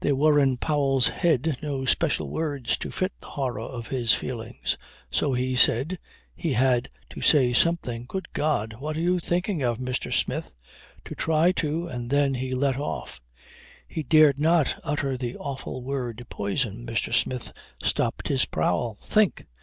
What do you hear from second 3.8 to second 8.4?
his feelings. So he said he had to say something, "Good